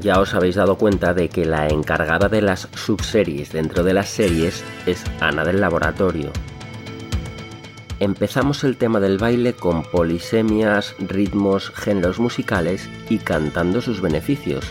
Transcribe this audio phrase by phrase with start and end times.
[0.00, 4.08] Ya os habéis dado cuenta de que la encargada de las subseries dentro de las
[4.08, 6.30] series es Ana del Laboratorio.
[8.00, 14.64] Empezamos el tema del baile con polisemias, ritmos, géneros musicales y cantando sus beneficios,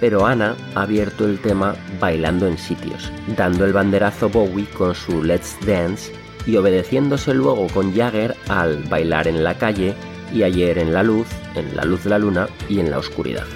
[0.00, 5.22] pero Ana ha abierto el tema bailando en sitios, dando el banderazo Bowie con su
[5.22, 6.12] Let's Dance
[6.46, 9.94] y obedeciéndose luego con Jagger al bailar en la calle
[10.32, 13.46] y ayer en la luz, en la luz de la luna y en la oscuridad.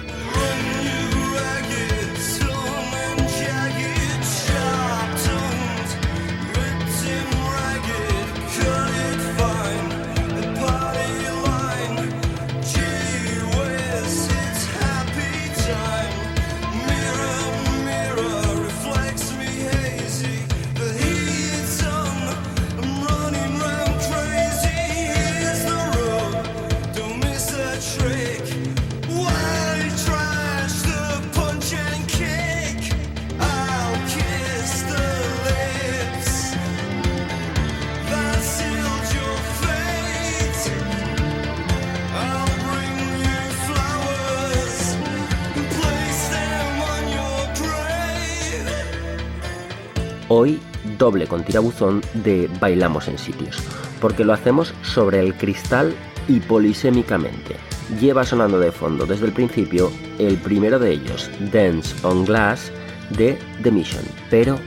[50.29, 50.59] Hoy
[50.99, 53.57] doble con tirabuzón de bailamos en sitios,
[53.99, 55.93] porque lo hacemos sobre el cristal
[56.27, 57.55] y polisémicamente.
[57.99, 62.71] Lleva sonando de fondo desde el principio el primero de ellos, Dance on Glass,
[63.17, 64.59] de The Mission, pero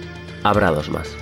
[0.43, 1.22] habrá dos más.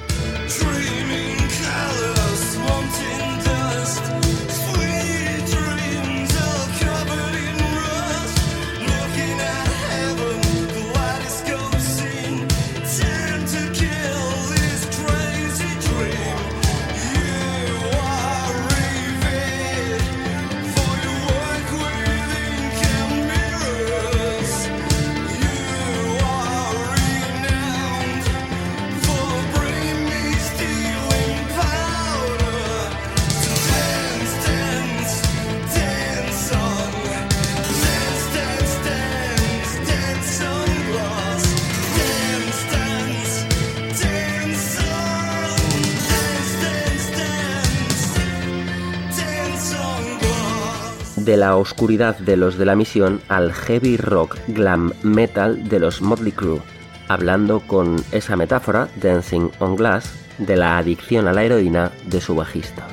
[51.24, 56.00] De la oscuridad de los de la misión al heavy rock glam metal de los
[56.00, 56.60] Motley Crue,
[57.08, 62.34] hablando con esa metáfora, Dancing on Glass, de la adicción a la heroína de su
[62.34, 62.86] bajista.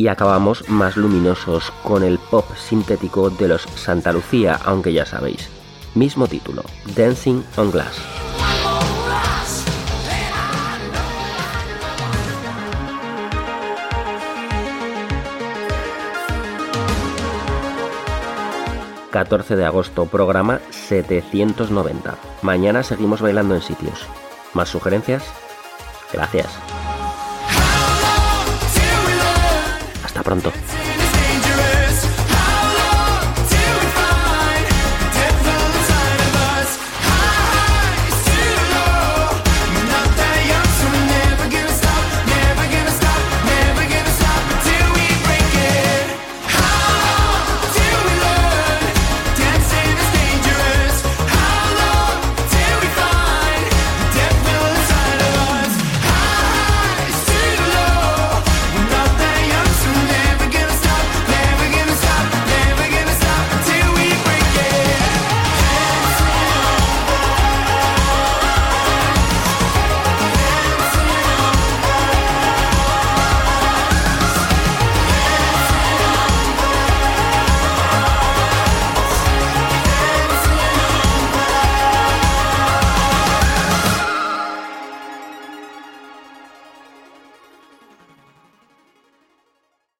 [0.00, 5.50] Y acabamos más luminosos con el pop sintético de los Santa Lucía, aunque ya sabéis.
[5.94, 6.62] Mismo título,
[6.96, 8.00] Dancing on Glass.
[19.10, 22.16] 14 de agosto, programa 790.
[22.40, 24.06] Mañana seguimos bailando en sitios.
[24.54, 25.24] ¿Más sugerencias?
[26.10, 26.69] Gracias.
[30.20, 30.79] Hasta pronto.